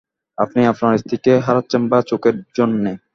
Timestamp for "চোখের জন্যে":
2.09-2.91